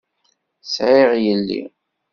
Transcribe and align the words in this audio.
Sɛiɣ 0.63 1.11
yelli. 1.23 1.61